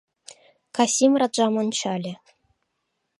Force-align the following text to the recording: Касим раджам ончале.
Касим 0.75 1.13
раджам 1.21 1.53
ончале. 1.61 2.13